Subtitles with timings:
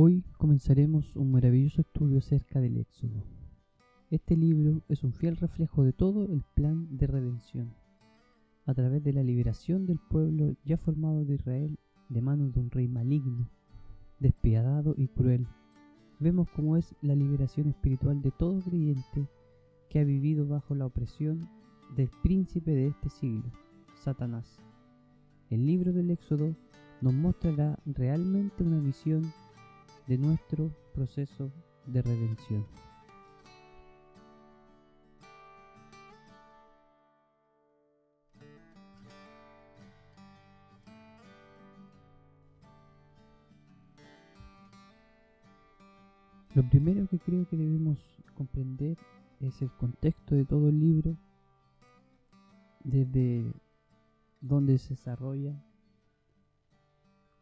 [0.00, 3.24] Hoy comenzaremos un maravilloso estudio acerca del Éxodo.
[4.12, 7.74] Este libro es un fiel reflejo de todo el plan de redención,
[8.64, 11.80] a través de la liberación del pueblo ya formado de Israel
[12.10, 13.50] de manos de un rey maligno,
[14.20, 15.48] despiadado y cruel.
[16.20, 19.28] Vemos cómo es la liberación espiritual de todo creyente
[19.90, 21.48] que ha vivido bajo la opresión
[21.96, 23.50] del príncipe de este siglo,
[23.96, 24.60] Satanás.
[25.50, 26.54] El libro del Éxodo
[27.00, 29.24] nos mostrará realmente una visión
[30.08, 31.52] de nuestro proceso
[31.84, 32.66] de redención.
[46.54, 47.98] Lo primero que creo que debemos
[48.34, 48.96] comprender
[49.40, 51.16] es el contexto de todo el libro,
[52.82, 53.52] desde
[54.40, 55.62] dónde se desarrolla,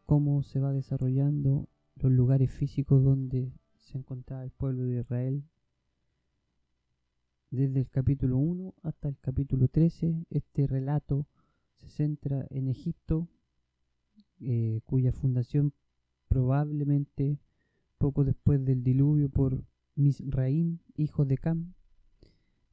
[0.05, 1.67] cómo se va desarrollando
[1.99, 5.43] los lugares físicos donde se encontraba el pueblo de Israel.
[7.49, 11.27] Desde el capítulo 1 hasta el capítulo 13, este relato
[11.75, 13.29] se centra en Egipto,
[14.39, 15.73] eh, cuya fundación
[16.27, 17.39] probablemente
[17.97, 19.63] poco después del diluvio por
[19.95, 21.73] Misraim, hijo de Cam.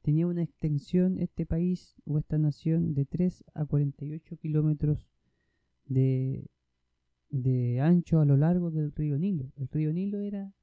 [0.01, 5.07] Tenía una extensión este país o esta nación de 3 a 48 kilómetros
[5.85, 6.47] de,
[7.29, 9.51] de ancho a lo largo del río Nilo.
[9.57, 10.53] El río Nilo era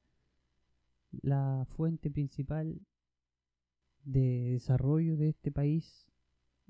[1.21, 2.81] la fuente principal
[4.03, 6.07] de desarrollo de este país.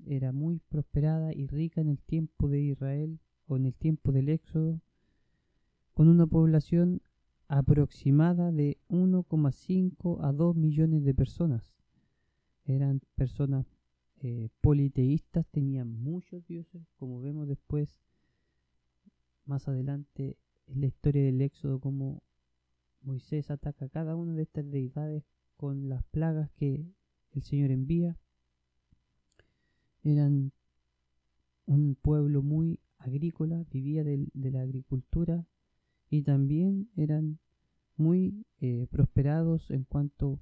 [0.06, 4.28] Era muy prosperada y rica en el tiempo de Israel o en el tiempo del
[4.28, 4.80] Éxodo,
[5.92, 7.02] con una población
[7.48, 11.74] aproximada de 1,5 a 2 millones de personas.
[12.64, 13.66] Eran personas
[14.20, 18.00] eh, politeístas, tenían muchos dioses, como vemos después,
[19.46, 22.22] más adelante en la historia del Éxodo, como
[23.02, 25.24] Moisés ataca a cada una de estas deidades
[25.56, 26.86] con las plagas que
[27.32, 28.16] el Señor envía.
[30.02, 30.52] Eran
[31.66, 35.46] un pueblo muy agrícola, vivía de la agricultura
[36.10, 37.38] y también eran
[37.96, 40.40] muy eh, prosperados en cuanto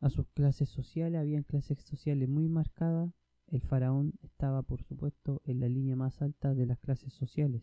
[0.00, 3.12] a sus clases sociales, habían clases sociales muy marcadas,
[3.48, 7.62] el faraón estaba por supuesto en la línea más alta de las clases sociales.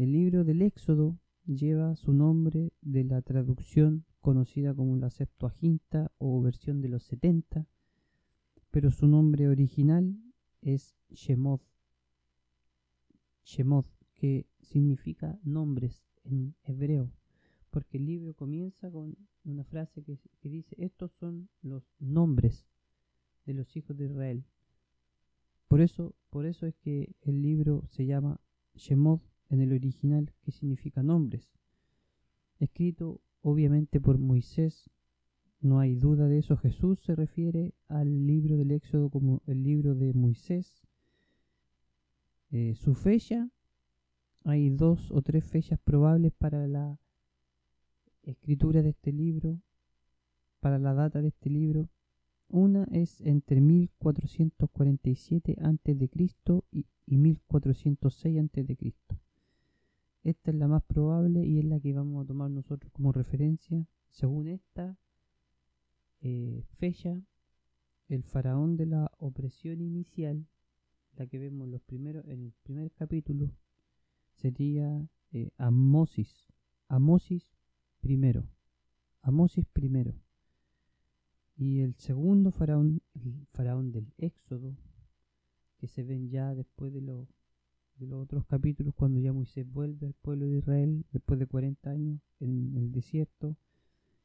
[0.00, 6.40] El libro del Éxodo lleva su nombre de la traducción conocida como la Septuaginta o
[6.40, 7.66] versión de los 70,
[8.70, 10.16] pero su nombre original
[10.62, 11.60] es Shemot,
[13.44, 17.12] Shemot, que significa nombres en hebreo
[17.68, 20.18] porque el libro comienza con una frase que,
[20.48, 22.66] dice, estos son los nombres
[23.44, 24.46] de los hijos de Israel.
[25.68, 28.40] Por eso, por eso es que el libro se llama
[28.76, 31.52] Shemot en el original, que significa nombres.
[32.58, 34.90] Escrito obviamente por Moisés,
[35.60, 36.56] no hay duda de eso.
[36.56, 40.86] Jesús se refiere al libro del Éxodo como el libro de Moisés.
[42.50, 43.50] Eh, su fecha,
[44.44, 46.98] hay dos o tres fechas probables para la
[48.22, 49.60] escritura de este libro,
[50.60, 51.88] para la data de este libro,
[52.48, 56.10] una es entre 1447 a.C.
[56.72, 58.94] y, y 1406 a.C.
[60.22, 63.86] Esta es la más probable y es la que vamos a tomar nosotros como referencia.
[64.10, 64.98] Según esta
[66.20, 67.18] eh, fecha,
[68.08, 70.46] el faraón de la opresión inicial,
[71.16, 73.50] la que vemos los primeros, en el primer capítulo,
[74.32, 76.48] sería eh, Amosis.
[76.88, 77.48] Amosis
[78.00, 78.46] primero,
[79.22, 80.14] Amosis primero.
[81.56, 84.76] Y el segundo faraón, el faraón del Éxodo,
[85.78, 87.26] que se ven ya después de, los
[88.00, 91.90] de los otros capítulos, cuando ya Moisés vuelve al pueblo de Israel, después de 40
[91.90, 93.56] años en el desierto,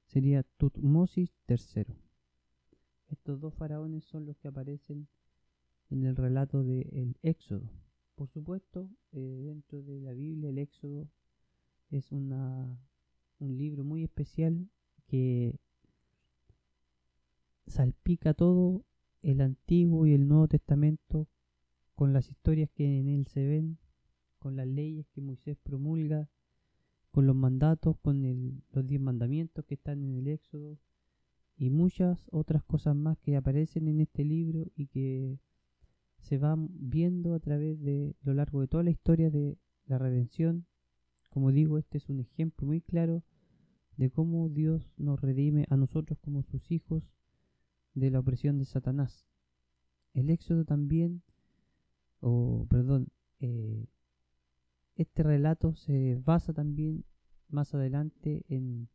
[0.06, 1.86] sería Tutmosis III.
[3.10, 5.08] Estos dos faraones son los que aparecen
[5.90, 7.70] en el relato del Éxodo.
[8.16, 11.10] Por supuesto, eh, dentro de la Biblia el Éxodo
[11.92, 12.80] es una
[13.40, 14.70] un libro muy especial
[15.08, 15.60] que
[17.68, 18.86] salpica todo
[19.22, 21.28] el Antiguo y el Nuevo Testamento
[21.96, 23.78] con las historias que en él se ven,
[24.40, 26.30] con las leyes que Moisés promulga,
[27.12, 30.78] con los mandatos, con los diez mandamientos que están en el Éxodo
[31.58, 35.40] y muchas otras cosas más que aparecen en este libro y que
[36.20, 40.68] se van viendo a través de lo largo de toda la historia de la redención
[41.36, 43.22] como digo, este es un ejemplo muy claro
[43.98, 47.12] de cómo Dios nos redime a nosotros como sus hijos
[47.94, 49.28] de la opresión de Satanás.
[50.14, 51.24] El Éxodo también,
[52.28, 53.86] o perdón, eh,
[54.96, 57.06] este relato se basa también
[57.50, 58.90] más adelante en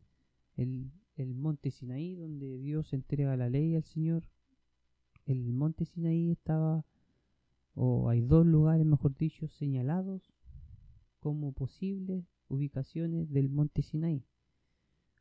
[0.56, 4.28] el, el monte Sinaí, donde Dios entrega la ley al Señor.
[5.26, 6.84] El monte Sinaí estaba,
[7.74, 10.34] o hay dos lugares, mejor dicho, señalados
[11.20, 14.24] como posibles ubicaciones del monte Sinaí.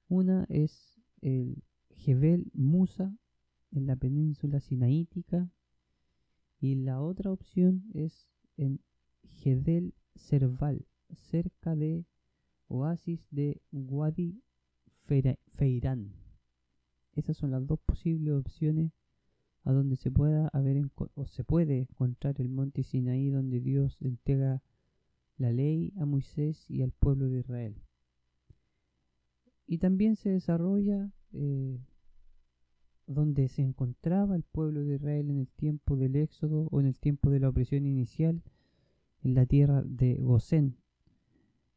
[0.08, 3.16] Una es el Jebel Musa
[3.70, 5.52] en la península sinaítica
[6.60, 8.28] y la otra opción es
[8.58, 8.82] en
[9.24, 12.06] Gedel Serval, cerca de
[12.68, 14.42] oasis de Wadi
[15.06, 16.14] Feirán.
[17.16, 18.92] Esas son las dos posibles opciones
[19.64, 20.82] a donde se pueda haber
[21.16, 24.62] o se puede encontrar el monte Sinaí donde Dios entrega
[25.38, 27.76] la ley a Moisés y al pueblo de Israel.
[29.66, 31.80] Y también se desarrolla eh,
[33.10, 37.00] donde se encontraba el pueblo de Israel en el tiempo del éxodo o en el
[37.00, 38.44] tiempo de la opresión inicial
[39.24, 40.78] en la tierra de Gosén.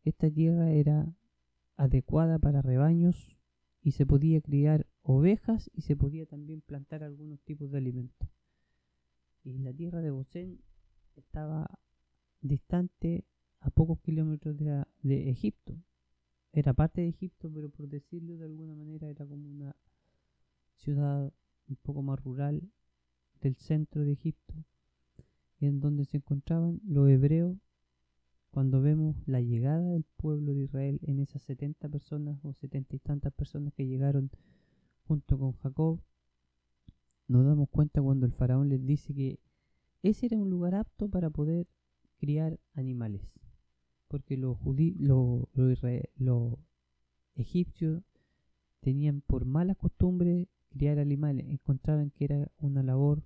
[0.05, 1.11] Esta tierra era
[1.76, 3.34] adecuada para rebaños
[3.81, 8.28] y se podía criar ovejas y se podía también plantar algunos tipos de alimentos.
[9.43, 10.61] Y la tierra de Gosén
[11.17, 11.78] estaba
[12.43, 13.25] distante
[13.61, 15.78] a pocos kilómetros de, de Egipto.
[16.52, 19.75] Era parte de Egipto, pero por decirlo de alguna manera era como una
[20.77, 21.33] ciudad
[21.69, 22.63] un poco más rural
[23.41, 24.55] del centro de Egipto,
[25.61, 27.57] en donde se encontraban los hebreos
[28.51, 32.99] cuando vemos la llegada del pueblo de Israel en esas 70 personas o 70 y
[32.99, 34.31] tantas personas que llegaron
[35.05, 36.01] junto con Jacob,
[37.29, 39.41] nos damos cuenta cuando el faraón les dice que
[40.03, 41.67] ese era un lugar apto para poder
[42.19, 43.23] criar animales
[44.13, 44.59] porque los,
[46.19, 46.59] los
[47.35, 48.03] egipcios
[48.81, 53.23] tenían por mala costumbre criar animales, encontraban que era una labor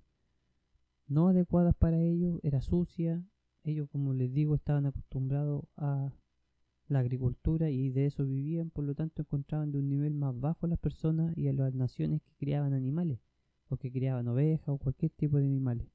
[1.07, 3.23] no adecuada para ellos, era sucia,
[3.63, 6.11] ellos como les digo estaban acostumbrados a
[6.87, 10.65] la agricultura y de eso vivían, por lo tanto encontraban de un nivel más bajo
[10.65, 13.19] a las personas y a las naciones que criaban animales,
[13.69, 15.87] o que criaban ovejas o cualquier tipo de animales.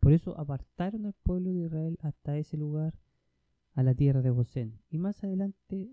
[0.00, 2.94] Por eso apartaron al pueblo de Israel hasta ese lugar
[3.72, 4.80] a la tierra de Gosén.
[4.90, 5.90] Y más adelante,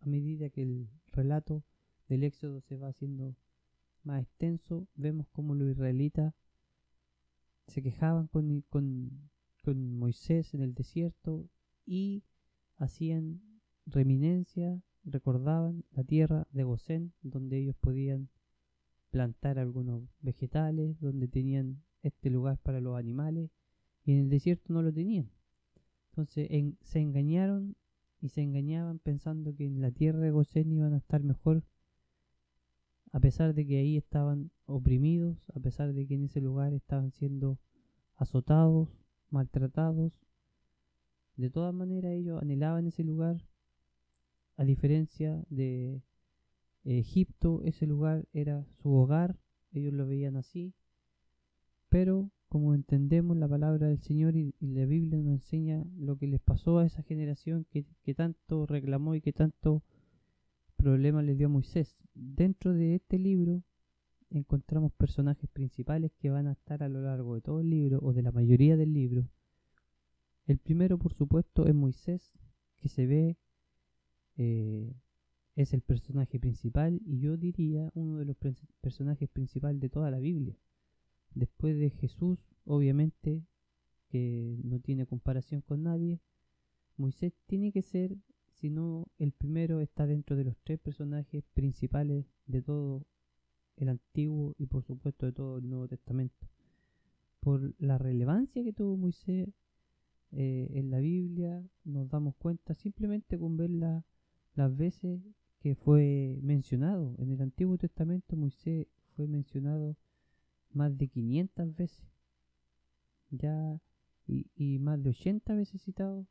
[0.00, 1.62] a medida que el relato
[2.08, 3.36] del éxodo se va haciendo
[4.04, 6.34] más extenso, vemos cómo los israelitas
[7.66, 9.30] se quejaban con, con,
[9.62, 11.48] con Moisés en el desierto
[11.86, 12.22] y
[12.76, 13.40] hacían
[13.86, 18.28] reminencia, recordaban la tierra de Gosén, donde ellos podían
[19.10, 23.50] plantar algunos vegetales, donde tenían este lugar para los animales,
[24.04, 25.30] y en el desierto no lo tenían.
[26.10, 26.48] Entonces
[26.82, 27.76] se engañaron
[28.20, 31.62] y se engañaban pensando que en la tierra de Gosén iban a estar mejor,
[33.14, 37.12] a pesar de que ahí estaban oprimidos, a pesar de que en ese lugar estaban
[37.12, 37.60] siendo
[38.16, 38.88] azotados,
[39.30, 40.12] maltratados.
[41.36, 43.36] De todas maneras ellos anhelaban ese lugar,
[44.56, 46.02] a diferencia de
[46.82, 49.38] Egipto, ese lugar era su hogar,
[49.70, 50.74] ellos lo veían así,
[51.88, 56.40] pero como entendemos la palabra del Señor y, la Biblia nos enseña lo que les
[56.40, 59.84] pasó a esa generación que, tanto reclamó y que tanto
[60.84, 61.96] problema le dio a Moisés.
[62.12, 63.62] Dentro de este libro
[64.28, 68.12] encontramos personajes principales que van a estar a lo largo de todo el libro o
[68.12, 69.26] de la mayoría del libro.
[70.46, 72.32] El primero, por supuesto, es Moisés,
[72.76, 73.38] que se ve
[74.36, 74.94] eh,
[75.56, 78.36] es el personaje principal y yo diría uno de los
[78.82, 80.54] personajes principales de toda la Biblia.
[81.34, 83.42] Después de Jesús, obviamente,
[84.08, 86.20] que no tiene comparación con nadie,
[86.98, 88.18] Moisés tiene que ser,
[88.54, 93.06] si no el primero está dentro de los tres personajes principales de todo
[93.76, 96.48] el Antiguo y por supuesto de todo el Nuevo Testamento.
[97.40, 99.48] Por la relevancia que tuvo Moisés
[100.32, 105.20] eh, en la Biblia, nos damos cuenta simplemente con ver las veces
[105.60, 107.14] que fue mencionado.
[107.18, 109.96] En el Antiguo Testamento Moisés fue mencionado
[110.72, 112.04] más de 500 veces.
[113.30, 113.80] Ya,
[114.26, 116.26] y, más de 80 veces citado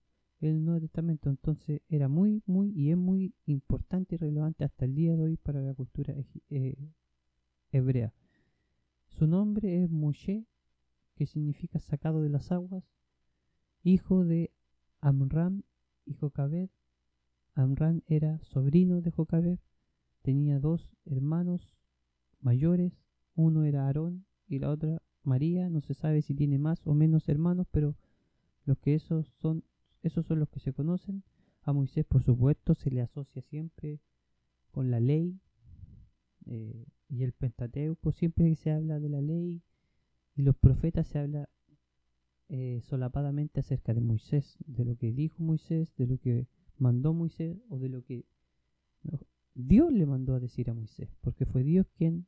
[0.50, 1.30] el Nuevo Testamento.
[1.30, 5.38] Entonces era muy, muy y es muy importante y relevante hasta el día de hoy
[5.38, 6.14] para la cultura
[6.50, 6.76] eh,
[7.72, 8.14] hebrea.
[9.08, 10.46] Su nombre es Moshe,
[11.16, 12.84] que significa sacado de las aguas,
[13.84, 14.52] hijo de
[15.00, 15.64] Amram
[16.06, 16.70] y Jocabed.
[17.54, 19.60] Amram era sobrino de Jocabed,
[20.24, 21.76] tenía dos hermanos
[22.40, 22.94] mayores,
[23.36, 27.30] uno era Aarón y la otra María, no se sabe si tiene más o menos
[27.30, 27.96] hermanos, pero
[28.66, 29.64] los que esos son,
[30.04, 31.24] esos son los que se conocen.
[31.64, 34.02] A Moisés, por supuesto, se le asocia siempre
[34.72, 35.40] con la ley
[36.46, 38.12] eh, y el Pentateuco.
[38.12, 39.64] Siempre que se habla de la ley
[40.36, 41.50] y los profetas se habla
[42.50, 47.58] eh, solapadamente acerca de Moisés, de lo que dijo Moisés, de lo que mandó Moisés
[47.70, 48.26] o de lo que
[49.56, 52.26] Dios le mandó a decir a Moisés, porque fue Dios quien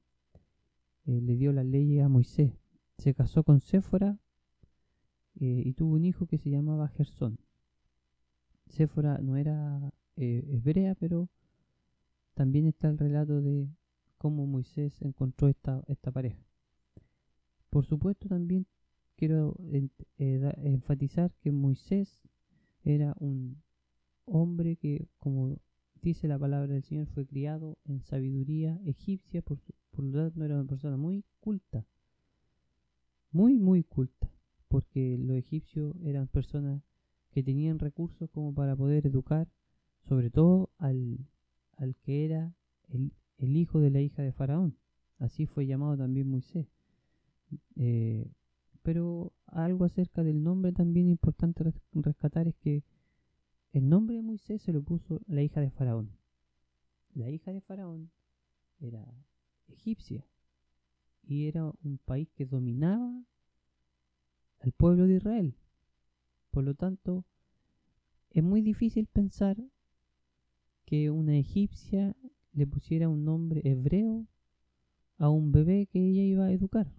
[1.05, 2.53] eh, le dio la ley a Moisés.
[2.97, 4.17] Se casó con Séfora
[5.37, 7.37] y tuvo un hijo que se llamaba Gersón.
[8.67, 11.29] Séfora no era eh, hebrea, pero
[12.33, 13.69] también está el relato de
[14.17, 16.43] cómo Moisés encontró esta, esta pareja.
[17.69, 18.65] Por supuesto, también
[19.15, 19.57] quiero
[20.17, 22.23] enfatizar que Moisés
[22.83, 23.61] era un
[24.25, 25.57] hombre que, como
[26.01, 29.59] dice la palabra del Señor, fue criado en sabiduría egipcia, por,
[29.91, 31.85] por lo tanto era una persona muy culta,
[33.31, 34.29] muy, muy culta,
[34.67, 36.81] porque los egipcios eran personas
[37.35, 39.49] que tenían recursos como para poder educar,
[40.07, 41.27] sobre todo al,
[41.75, 42.55] al que era
[42.87, 44.77] el, el, hijo de la hija de Faraón.
[45.19, 46.65] Así fue llamado también Moisés.
[47.75, 48.31] Eh,
[48.83, 52.85] pero algo acerca del nombre también importante rescatar es que
[53.73, 56.11] el nombre de Moisés se lo puso la hija de Faraón.
[57.15, 58.11] La hija de Faraón
[58.79, 59.05] era
[59.67, 60.25] egipcia
[61.21, 63.25] y era un país que dominaba
[64.59, 65.57] al pueblo de Israel.
[66.55, 67.25] Por lo tanto,
[68.29, 69.57] es muy difícil pensar
[70.85, 72.15] que una egipcia
[72.53, 74.25] le pusiera un nombre hebreo
[75.17, 76.89] a un bebé que ella iba a educar.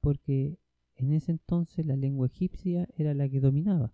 [0.00, 0.56] Porque
[0.94, 3.92] en ese entonces la lengua egipcia era la que dominaba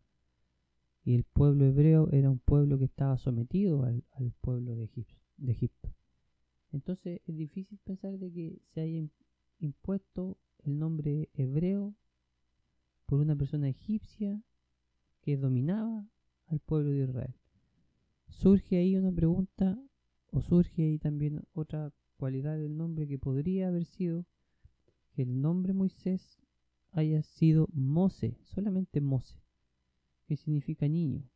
[1.05, 4.05] y el pueblo hebreo era un pueblo que estaba sometido al,
[4.43, 4.91] pueblo de
[5.47, 5.89] Egipto,
[6.71, 9.09] Entonces es difícil pensar de que se haya
[9.59, 11.97] impuesto el nombre hebreo
[13.13, 14.43] por una persona egipcia
[15.21, 16.09] que dominaba
[16.47, 17.35] al pueblo de Israel.
[18.31, 19.79] Surge ahí una pregunta
[20.31, 24.25] o surge ahí también otra cualidad del nombre que podría haber sido
[25.13, 26.39] que el nombre Moisés
[26.91, 29.43] haya sido Mose, solamente Mose
[30.27, 31.29] que significa niño.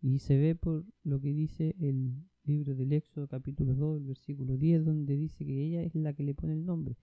[0.00, 4.84] Y se ve por lo que dice el libro del Éxodo capítulo 2, versículo 10,
[4.84, 6.96] donde dice que ella es la que le pone el nombre.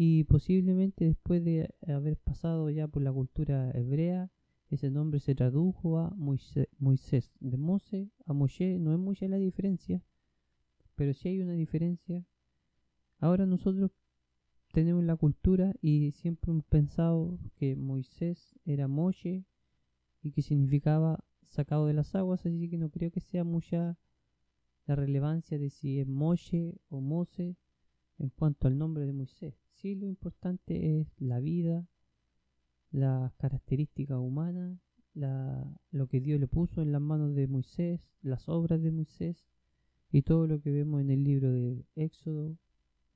[0.00, 4.30] Y posiblemente después de haber pasado ya por la cultura hebrea,
[4.70, 7.32] ese nombre se tradujo a Moisés.
[7.40, 10.00] De Mose a Moshe no es mucha la diferencia,
[10.94, 12.24] pero sí hay una diferencia.
[13.18, 13.90] Ahora nosotros
[14.70, 19.46] tenemos la cultura y siempre hemos pensado que Moisés era Moshe
[20.22, 23.98] y que significaba sacado de las aguas, así que no creo que sea mucha
[24.86, 27.56] la relevancia de si es Moshe o Mose
[28.18, 29.67] en cuanto al nombre de Moisés.
[29.80, 31.86] Sí, lo importante es la vida,
[32.90, 34.76] las características humanas,
[35.14, 39.46] la, lo que Dios le puso en las manos de Moisés, las obras de Moisés
[40.10, 42.56] y todo lo que vemos en el libro de Éxodo,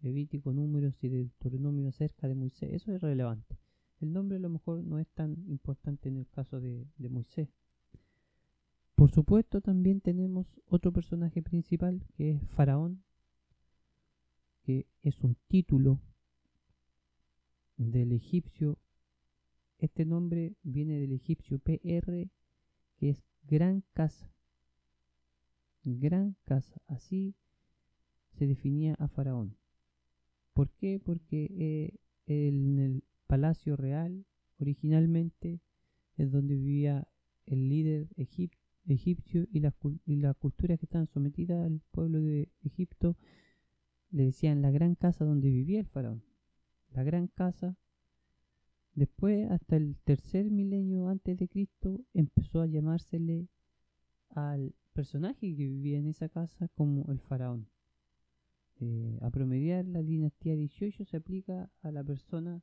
[0.02, 2.72] Levítico, Números y de Deuteronomio acerca de Moisés.
[2.72, 3.58] Eso es relevante.
[4.00, 7.48] El nombre a lo mejor no es tan importante en el caso de, Moisés.
[8.94, 13.02] Por supuesto también tenemos otro personaje principal que es Faraón,
[14.62, 16.00] que es un título
[17.90, 18.78] del egipcio.
[19.78, 22.30] Este nombre viene del egipcio PR,
[22.96, 24.32] que es gran casa.
[25.82, 26.80] Gran casa.
[26.86, 27.34] Así
[28.38, 29.56] se definía a Faraón.
[30.52, 31.00] ¿Por qué?
[31.00, 31.96] Porque eh,
[32.26, 34.24] en el palacio real
[34.58, 35.60] originalmente
[36.16, 37.08] es donde vivía
[37.46, 39.74] el líder egipcio y las
[40.06, 43.16] la culturas que estaban sometidas al pueblo de Egipto
[44.10, 46.22] le decían la gran casa donde vivía el faraón.
[46.94, 47.76] La gran casa.
[48.94, 53.48] Después, hasta el tercer milenio antes de Cristo, empezó a llamársele
[54.30, 57.68] al personaje que vivía en esa casa como el faraón.
[58.80, 62.62] Eh, a promediar la dinastía 18 se aplica a la persona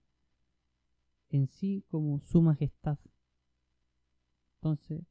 [1.29, 2.99] en sí como su majestad.
[4.55, 5.03] Entonces,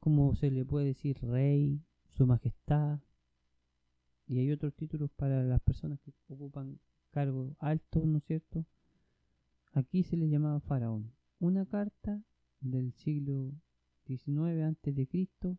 [0.00, 3.00] como se le puede decir rey, su majestad,
[4.26, 6.80] y hay otros títulos para las personas que ocupan
[7.12, 8.66] cargos altos, ¿no es cierto?
[9.72, 11.12] Aquí se le llamaba faraón.
[11.38, 12.20] Una carta
[12.60, 13.52] del siglo
[14.06, 15.56] XIX antes de Cristo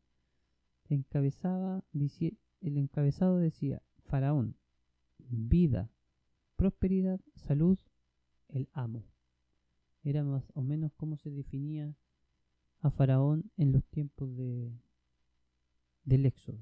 [0.90, 4.58] encabezaba, el encabezado decía faraón,
[5.18, 5.90] vida,
[6.58, 7.80] prosperidad, salud,
[8.50, 9.06] el amo
[10.04, 11.96] era más o menos como se definía
[12.82, 14.78] a Faraón en los tiempos de,
[16.04, 16.60] del Éxodo.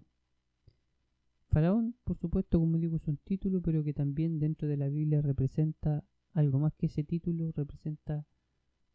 [1.51, 5.22] Faraón, por supuesto, como digo, es un título, pero que también dentro de la Biblia
[5.22, 6.03] representa
[6.34, 8.25] algo más que ese título, representa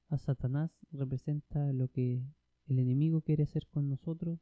[0.09, 2.25] a Satanás, representa lo que
[2.67, 4.41] el enemigo quiere hacer con nosotros,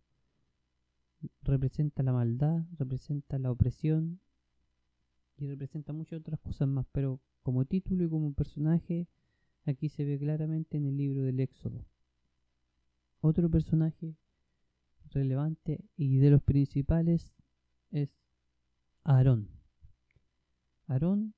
[1.42, 4.21] representa la maldad, representa la opresión
[5.37, 9.09] y representa muchas otras cosas más, pero como título y como personaje
[9.66, 11.87] Aquí se ve claramente en el libro del Éxodo.
[13.21, 14.14] Otro personaje
[15.11, 17.34] relevante y de los principales
[17.95, 18.11] es
[19.05, 19.49] Aarón.
[20.89, 21.35] Aarón,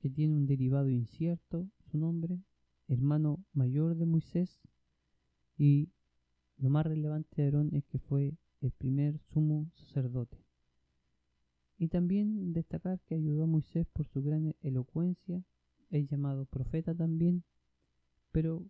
[0.00, 2.40] que tiene un derivado incierto, su nombre,
[2.88, 4.60] hermano mayor de Moisés,
[5.56, 5.88] y
[6.58, 10.44] lo más relevante de Aarón es que fue el primer sumo sacerdote.
[11.78, 15.44] Y también destacar que ayudó a Moisés por su gran elocuencia,
[15.90, 17.44] es llamado profeta también,
[18.32, 18.66] pero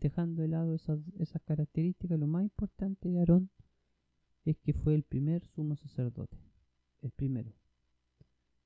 [0.00, 3.50] dejando de lado esas, esas características, lo más importante de Aarón
[4.44, 6.38] es que fue el primer sumo sacerdote,
[7.02, 7.52] el primero.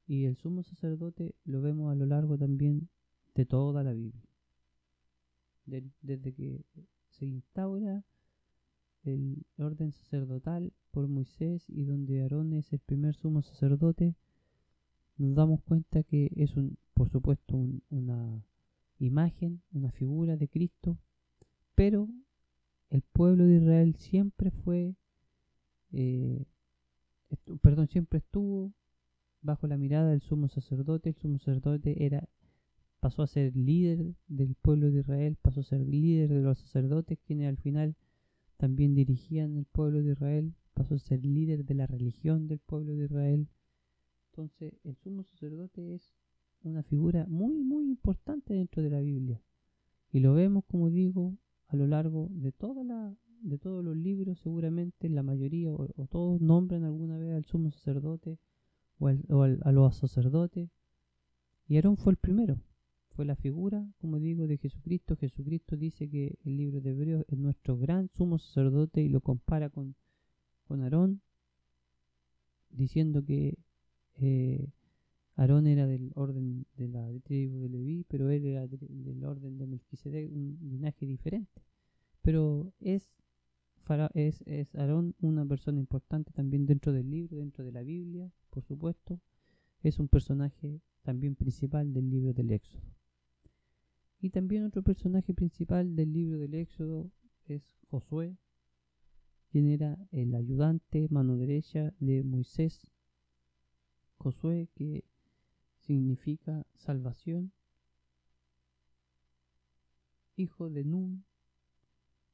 [0.06, 2.88] Y el sumo sacerdote lo vemos a lo largo también
[3.34, 4.22] de toda la Biblia.
[5.64, 6.64] desde que
[7.08, 8.04] se instaura
[9.04, 14.14] el orden sacerdotal por Moisés y donde Aarón es el primer sumo sacerdote,
[15.16, 17.56] nos damos cuenta que es un, por supuesto,
[17.90, 18.44] una
[18.98, 20.98] imagen, una figura de Cristo,
[21.74, 22.08] pero
[22.90, 24.94] el pueblo de Israel siempre fue,
[25.92, 26.44] eh,
[27.60, 28.72] perdón, siempre estuvo
[29.40, 31.10] bajo la mirada del sumo sacerdote.
[31.10, 32.28] El sumo sacerdote era
[33.00, 37.18] pasó a ser líder del pueblo de Israel, pasó a ser líder de los sacerdotes,
[37.26, 37.96] quienes al final
[38.58, 42.94] también dirigían el pueblo de Israel, pasó a ser líder de la religión del pueblo
[42.94, 43.48] de Israel.
[44.30, 46.14] Entonces, el sumo sacerdote es
[46.62, 49.42] una figura muy, muy importante dentro de la Biblia.
[50.12, 54.38] Y lo vemos, como digo, a lo largo de toda la de todos los libros,
[54.40, 58.38] seguramente la mayoría o, todos nombran alguna vez al sumo sacerdote
[58.98, 60.70] o, a los sacerdotes.
[61.68, 62.60] Y Aarón fue el primero
[63.14, 65.16] fue la figura, como digo, de Jesucristo.
[65.16, 69.70] Jesucristo dice que el libro de Hebreos es nuestro gran sumo sacerdote y lo compara
[69.70, 69.94] con,
[70.64, 71.20] con Aarón,
[72.70, 73.58] diciendo que
[74.14, 74.68] eh,
[75.36, 79.66] Aarón era del orden de la tribu de Leví, pero él era del orden de
[79.66, 81.62] Melquisedec, un linaje diferente.
[82.22, 83.10] Pero es,
[84.14, 88.62] es, es Aarón una persona importante también dentro del libro, dentro de la Biblia, por
[88.62, 89.20] supuesto.
[89.82, 92.82] Es un personaje también principal del libro del Éxodo.
[94.20, 97.10] Y también otro personaje principal del libro del Éxodo
[97.46, 98.36] es Josué,
[99.50, 102.86] quien era el ayudante, mano derecha de Moisés.
[104.16, 105.04] Josué que
[105.80, 107.52] significa salvación.
[110.36, 111.24] Hijo de Nun,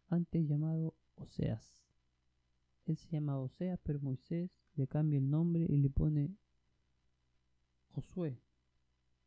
[0.08, 1.82] antes llamado Oseas.
[2.86, 6.36] Él se llama Oseas, pero Moisés le cambia el nombre y le pone
[7.90, 8.40] Josué.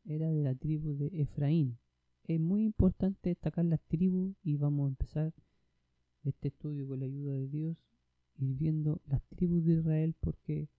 [0.05, 1.77] Era de la tribu de Efraín
[2.23, 5.33] es muy importante destacar las tribus y vamos a empezar
[6.23, 7.77] este estudio con la ayuda de Dios
[8.37, 10.69] ir viendo las tribus de Israel porque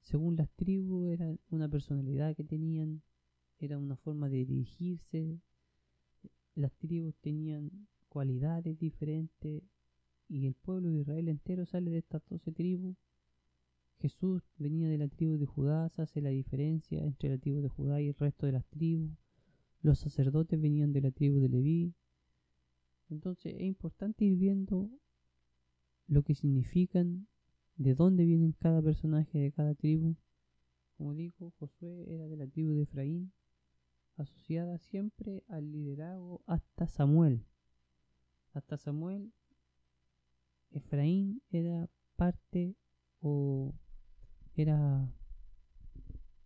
[0.00, 3.02] según las tribus era una personalidad que tenían,
[3.60, 5.38] era una forma de dirigirse,
[6.54, 9.62] las tribus tenían cualidades diferentes
[10.32, 12.96] y el pueblo de Israel entero sale de estas doce tribus.
[13.98, 17.68] Jesús venía de la tribu de Judá, se hace la diferencia entre la tribu de
[17.68, 19.12] Judá y el resto de las tribus.
[19.82, 21.94] Los sacerdotes venían de la tribu de Leví.
[23.10, 24.90] Entonces es importante ir viendo
[26.06, 27.28] lo que significan,
[27.76, 30.16] de dónde vienen cada personaje de cada tribu.
[30.96, 33.32] Como digo, Josué era de la tribu de Efraín,
[34.16, 37.44] asociada siempre al liderazgo hasta Samuel.
[38.52, 39.32] Hasta Samuel,
[40.72, 42.74] Efraín era parte
[43.20, 43.74] o
[44.54, 45.12] era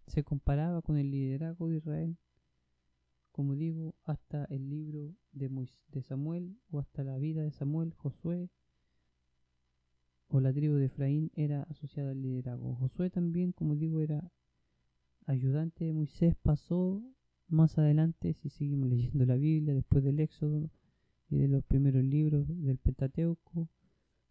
[0.07, 2.17] se comparaba con el liderazgo de Israel
[3.37, 5.51] como digo, hasta el libro de,
[5.93, 8.49] de Samuel o hasta la vida de Samuel, Josué
[10.29, 12.75] o la tribu de Efraín era asociada al liderazgo.
[12.77, 14.33] Josué también, como digo, era
[15.27, 17.03] ayudante de Moisés, pasó
[17.47, 20.71] más adelante, si seguimos leyendo la Biblia, después del Éxodo
[21.29, 23.69] y de los primeros libros del Pentateuco,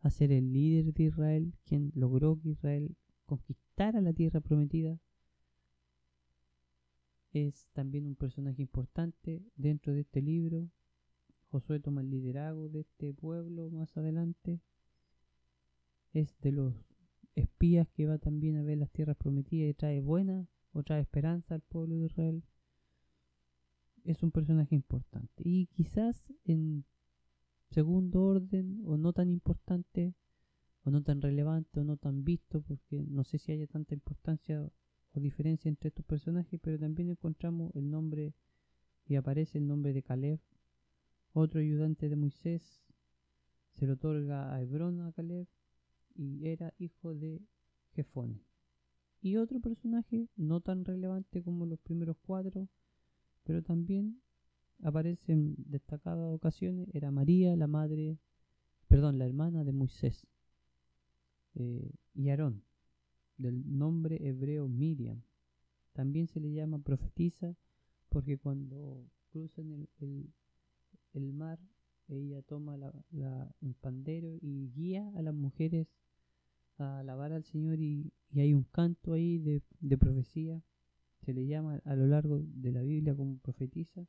[0.06, 5.00] a ser el líder de Israel, quien logró que Israel conquistara la tierra prometida
[7.34, 10.70] es también un personaje importante dentro de este libro.
[11.50, 14.62] Josué toma el liderazgo de este pueblo más adelante.
[16.14, 16.76] Es de los
[17.34, 21.56] espías que va también a ver las tierras prometidas y trae buena o trae esperanza
[21.56, 22.44] al pueblo de Israel.
[24.04, 25.42] Es un personaje importante.
[25.44, 26.86] Y quizás en
[27.76, 30.02] segundo orden, o no tan importante,
[30.86, 34.72] o no tan relevante, o no tan visto, porque no sé si haya tanta importancia
[35.20, 38.34] diferencia entre estos personajes, pero también encontramos el nombre
[39.08, 40.40] y aparece el nombre de Caleb,
[41.34, 42.62] otro ayudante de Moisés,
[43.74, 45.48] se lo otorga a Hebrón a Caleb
[46.16, 47.42] y era hijo de
[47.94, 48.40] Jefone.
[49.22, 52.70] Y otro personaje no tan relevante como los primeros cuatro,
[53.44, 54.22] pero también
[54.84, 58.18] aparece en destacadas ocasiones, era María, la madre,
[58.88, 60.28] perdón, la hermana de Moisés
[61.56, 62.64] eh, y Aarón,
[63.38, 65.22] del nombre hebreo Miriam.
[65.94, 67.56] También se le llama profetisa
[68.10, 70.30] porque cuando cruzan el,
[71.14, 71.60] el, mar,
[72.08, 75.88] ella toma la, la, un pandero y guía a las mujeres
[76.78, 80.62] a alabar al Señor y, y hay un canto ahí de, de profecía,
[81.26, 84.06] se le llama a lo largo de la Biblia como profetisa.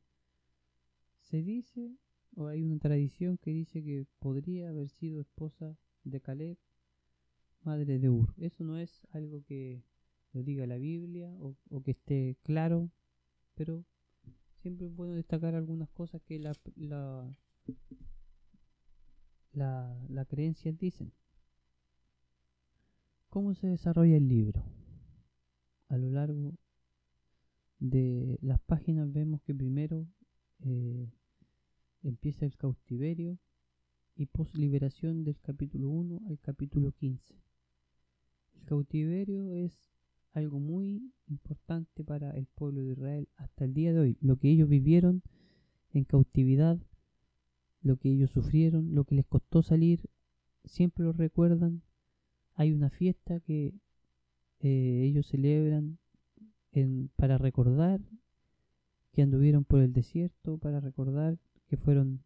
[1.29, 1.93] Se dice,
[2.35, 6.57] o hay una tradición que dice que podría haber sido esposa de Caleb,
[7.63, 8.33] madre de Ur.
[8.37, 9.83] Eso no es algo que
[10.31, 12.91] lo diga la Biblia o, que esté claro,
[13.55, 13.83] pero
[14.61, 17.35] siempre es bueno destacar algunas cosas que la, la,
[19.51, 21.11] la, la creencia dicen.
[23.27, 24.63] ¿Cómo se desarrolla el libro?
[25.89, 26.53] A lo largo
[27.79, 29.76] de las páginas vemos que primero
[32.27, 33.39] empieza el cautiverio
[34.17, 37.35] y posliberación del capítulo 1 al capítulo 15.
[38.55, 39.71] El cautiverio es
[40.33, 44.17] algo muy importante para el pueblo de Israel hasta el día de hoy.
[44.19, 45.23] Lo que ellos vivieron
[45.93, 46.77] en cautividad,
[47.81, 50.09] lo que ellos sufrieron, lo que les costó salir,
[50.65, 51.81] siempre lo recuerdan.
[52.55, 53.73] Hay una fiesta que
[54.59, 55.97] eh, ellos celebran
[57.15, 58.01] para recordar
[59.13, 62.23] que anduvieron por el desierto, para recordar que fueron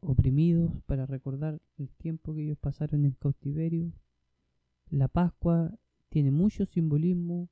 [0.00, 3.92] oprimidos, para recordar el tiempo que ellos pasaron en cautiverio.
[4.90, 5.72] La Pascua
[6.10, 7.48] tiene mucho simbolismo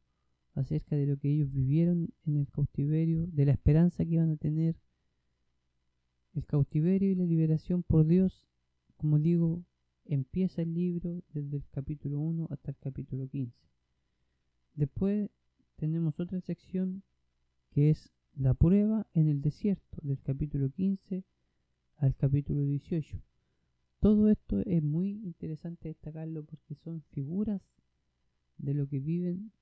[0.55, 4.37] acerca de lo que ellos vivieron en el cautiverio, de la esperanza que iban a
[4.37, 4.77] tener.
[6.35, 8.47] El cautiverio y la liberación por Dios,
[8.97, 9.65] como digo,
[10.05, 13.57] empieza el libro desde el capítulo 1 hasta el capítulo 15.
[14.75, 15.31] Después
[15.77, 17.03] tenemos otra sección
[17.71, 21.25] que es la prueba en el desierto, del capítulo 15
[21.99, 23.21] al capítulo 18.
[24.01, 27.61] Todo esto es muy interesante destacarlo porque son figuras
[28.57, 29.53] de lo que viven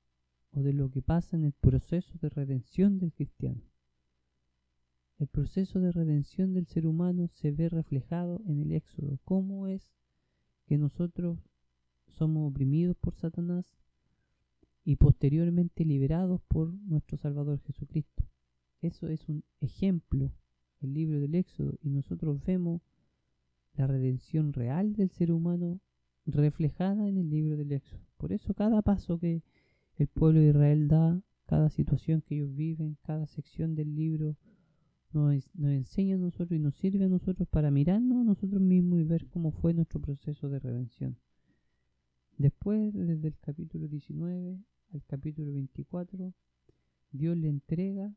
[0.53, 3.61] o de lo que pasa en el proceso de redención del cristiano.
[5.19, 9.19] El proceso de redención del ser humano se ve reflejado en el Éxodo.
[9.25, 9.91] ¿Cómo es
[10.67, 11.39] que nosotros
[12.07, 13.77] somos oprimidos por Satanás
[14.85, 18.30] y posteriormente liberados por nuestro Salvador Jesucristo?
[18.81, 20.33] Eso es un ejemplo,
[20.81, 22.81] el libro del Éxodo, y nosotros vemos
[23.75, 25.81] la redención real del ser humano
[26.27, 28.01] reflejada en el libro del Éxodo.
[28.17, 29.43] Por eso cada paso que
[29.97, 34.37] el pueblo de Israel da, cada situación que ellos viven, cada sección del libro,
[35.13, 39.01] nos, nos enseña a nosotros y nos sirve a nosotros para mirarnos a nosotros mismos
[39.01, 41.17] y ver cómo fue nuestro proceso de redención.
[42.39, 44.59] Después, desde el capítulo 19
[44.95, 46.33] al capítulo 24,
[47.13, 48.15] Dios le entrega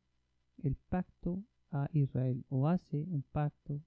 [0.57, 3.81] el pacto a Israel o hace un pacto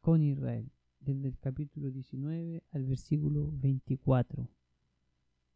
[0.00, 4.48] con Israel desde el capítulo 19 al versículo 24.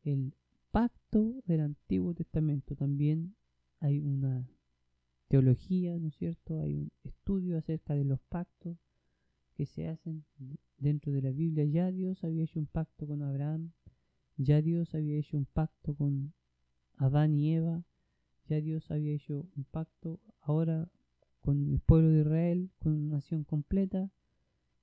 [0.05, 0.35] El
[0.71, 3.35] pacto del Antiguo Testamento también
[3.81, 4.49] hay una
[5.29, 6.61] teología, ¿no es cierto?
[6.61, 8.77] Hay un estudio acerca de los pactos
[9.55, 10.25] que se hacen
[10.79, 11.65] dentro de la Biblia.
[11.65, 13.73] Ya Dios había hecho un pacto con Abraham,
[14.37, 16.35] ya Dios había hecho un pacto con
[16.97, 17.85] Adán y Eva,
[18.53, 20.91] ya Dios había hecho un pacto ahora
[21.41, 24.11] con el pueblo de Israel, con una nación completa,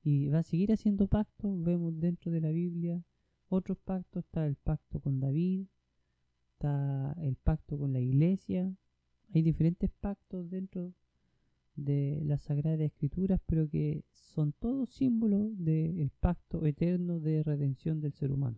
[0.03, 1.61] y va a seguir haciendo pactos.
[1.63, 3.05] Vemos dentro de la Biblia
[3.47, 5.67] otros pactos, está el pacto con David,
[6.51, 8.75] está el pacto con la iglesia,
[9.35, 10.91] hay diferentes pactos dentro
[11.75, 18.13] de las Sagradas Escrituras, pero que son todos símbolos del pacto eterno de redención del
[18.13, 18.57] ser humano.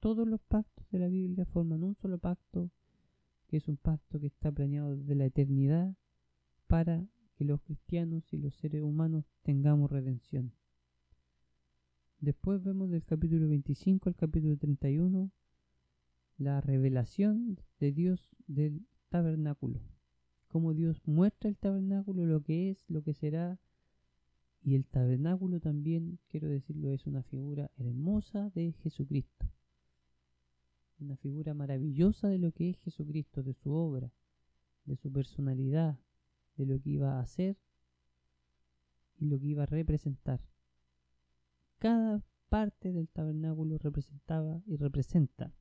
[0.00, 2.70] Todos los pactos de la Biblia forman un solo pacto
[3.50, 5.96] que es un pacto que está planeado desde la eternidad
[6.68, 10.52] para que los cristianos y los seres humanos tengamos redención.
[12.20, 15.32] Después vemos del capítulo 25 al capítulo 31
[16.38, 19.80] la revelación de Dios del tabernáculo.
[20.46, 23.58] Cómo Dios muestra el tabernáculo, lo que es, lo que será.
[24.62, 29.50] Y el tabernáculo también, quiero decirlo, es una figura hermosa de Jesucristo
[31.00, 34.12] una figura maravillosa de lo que es Jesucristo, de su obra,
[34.84, 35.98] de su personalidad,
[36.56, 37.56] de lo que iba a hacer
[39.18, 40.40] y lo que iba a representar.
[41.78, 45.54] Cada parte del tabernáculo representaba y representa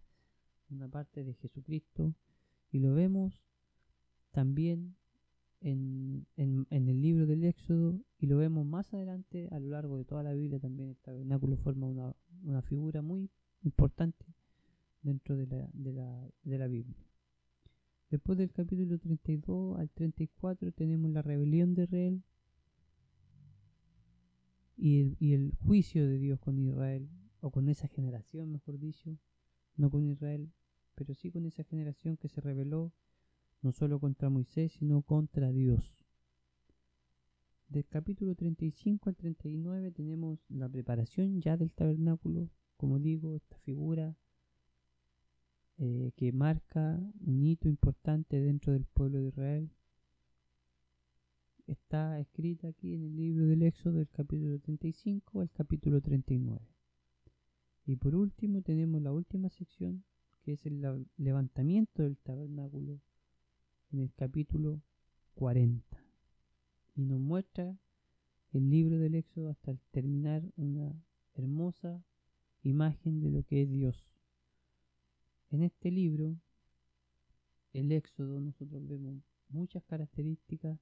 [0.69, 2.15] una parte de Jesucristo
[2.71, 3.43] y lo vemos
[4.31, 4.95] también
[5.61, 10.05] en, en, el libro del Éxodo y lo vemos más adelante a lo largo de
[10.05, 13.29] toda la Biblia también el tabernáculo forma una, una figura muy
[13.63, 14.25] importante
[15.01, 16.97] dentro de la, de la, de la Biblia.
[18.09, 22.23] Después del capítulo 32 al 34 tenemos la rebelión de Israel
[24.77, 27.09] y juicio de Dios con Israel,
[27.41, 29.17] o con esa generación, mejor dicho,
[29.75, 30.51] no con Israel,
[30.95, 32.93] pero sí con esa generación que se rebeló
[33.61, 35.93] no solo contra Moisés, sino contra Dios.
[37.67, 44.15] Del capítulo 35 al 39 tenemos la preparación ya del tabernáculo, como digo, esta figura
[45.81, 49.71] eh, que marca un hito importante dentro del pueblo de Israel.
[51.67, 56.59] Está escrita aquí en el libro del Éxodo del capítulo 35 al capítulo 39.
[57.85, 60.03] Y por último tenemos la última sección,
[60.41, 62.99] que es el levantamiento del tabernáculo
[63.93, 64.81] en el capítulo
[65.35, 65.97] 40.
[66.95, 67.79] Y nos muestra
[68.51, 70.93] el libro del Éxodo hasta terminar una
[71.35, 72.03] hermosa
[72.63, 74.18] imagen de lo que es Dios.
[75.51, 76.37] En este libro,
[77.73, 80.79] el Éxodo, nosotros vemos muchas características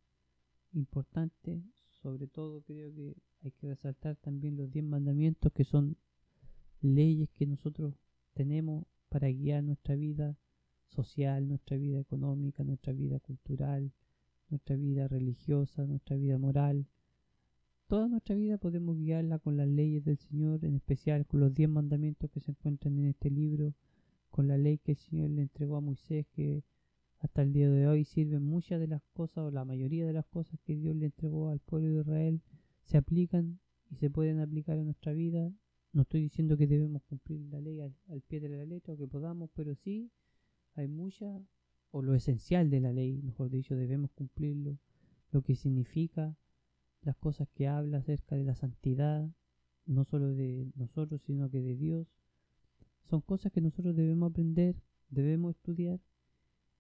[0.74, 1.64] importantes,
[2.02, 5.96] sobre todo creo que hay que resaltar también los diez mandamientos que son
[6.82, 7.96] leyes que nosotros
[8.34, 10.38] tenemos para guiar nuestra vida
[10.90, 13.92] social, nuestra vida económica, nuestra vida cultural,
[14.50, 16.86] nuestra vida religiosa, nuestra vida moral.
[17.88, 21.70] Toda nuestra vida podemos guiarla con las leyes del Señor, en especial con los diez
[21.70, 23.74] mandamientos que se encuentran en este libro,
[24.30, 26.64] con la ley que el Señor le entregó a Moisés, que
[27.20, 30.26] hasta el día de hoy sirven muchas de las cosas o la mayoría de las
[30.26, 32.42] cosas que Dios le entregó al pueblo de Israel,
[32.84, 33.60] se aplican
[33.90, 35.52] y se pueden aplicar en nuestra vida
[35.98, 39.08] no estoy diciendo que debemos cumplir la ley al, pie de la letra o que
[39.08, 40.12] podamos, pero sí
[40.76, 41.42] hay mucha,
[41.90, 44.78] o lo esencial de la ley, mejor dicho, debemos cumplirlo,
[45.32, 46.38] lo que significa
[47.02, 49.28] las cosas que habla acerca de la santidad,
[49.88, 52.08] no solo de nosotros, sino que de Dios.
[53.10, 54.76] Son cosas que nosotros debemos aprender,
[55.10, 56.02] debemos estudiar,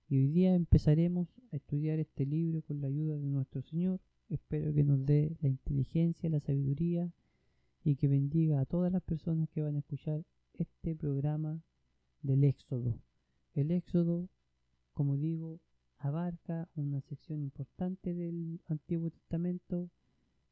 [0.09, 4.01] y hoy día empezaremos a estudiar este libro con la ayuda de nuestro Señor.
[4.29, 7.13] Espero que nos dé la inteligencia, la sabiduría,
[7.83, 11.61] y que bendiga a todas las personas que van a escuchar este programa
[12.21, 13.01] del Éxodo.
[13.53, 14.27] El Éxodo,
[14.93, 15.61] como digo,
[15.97, 19.89] abarca una sección importante del Antiguo Testamento,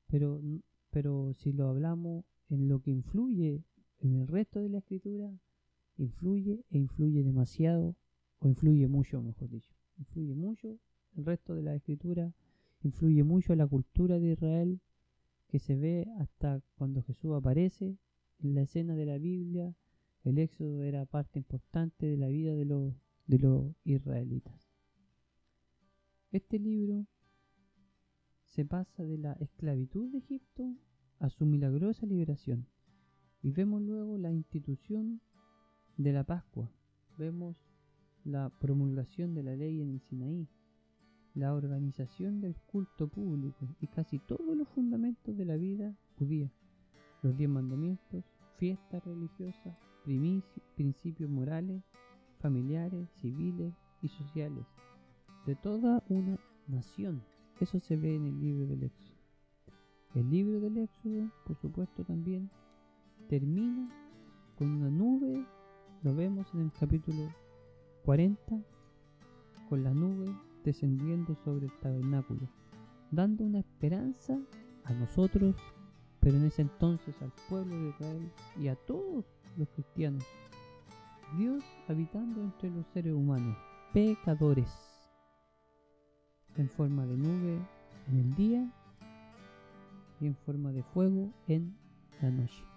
[0.08, 0.42] pero,
[0.90, 3.66] pero si lo hablamos en lo que influye
[4.00, 5.34] en el resto de la escritura,
[5.98, 7.96] influye e influye demasiado,
[8.40, 10.80] o influye mucho, mejor dicho, influye mucho
[11.16, 12.34] el resto de la escritura,
[12.84, 14.82] influye mucho la cultura de Israel,
[15.48, 17.98] que se ve hasta cuando Jesús aparece
[18.40, 19.76] en la escena de la Biblia.
[20.24, 22.94] El éxodo era parte importante de la vida de los,
[23.28, 24.70] de los israelitas.
[26.32, 27.06] Este libro
[28.44, 30.76] se pasa de la esclavitud de Egipto
[31.20, 32.68] a su milagrosa liberación.
[33.42, 35.22] Y vemos luego la institución
[35.98, 36.70] de la Pascua.
[37.18, 37.56] Vemos
[38.24, 40.48] la promulgación de la ley en el Sinaí
[41.36, 46.50] la organización del culto público y casi todos los fundamentos de la vida judía,
[47.22, 48.24] los diez mandamientos,
[48.58, 49.78] fiestas religiosas,
[50.76, 51.84] principios morales,
[52.40, 54.66] familiares, civiles y sociales
[55.46, 57.22] de toda una nación.
[57.60, 59.18] Eso se ve en el libro del Éxodo.
[60.14, 62.50] El libro del Éxodo, por supuesto, también
[63.28, 63.90] termina
[64.58, 65.46] con una nube,
[66.06, 67.34] lo vemos en el capítulo
[68.06, 68.62] 40,
[69.68, 70.32] con la nube
[70.64, 72.48] descendiendo sobre el tabernáculo,
[73.10, 74.38] dando una esperanza
[74.84, 75.56] a nosotros,
[76.20, 79.26] pero en ese entonces al pueblo de Israel y a todos
[79.58, 80.24] los cristianos.
[81.40, 83.58] Dios habitando entre los seres humanos,
[83.92, 84.70] pecadores,
[86.56, 87.60] en forma de nube
[88.10, 88.72] en el día
[90.22, 91.76] y en forma de fuego en
[92.22, 92.75] la noche.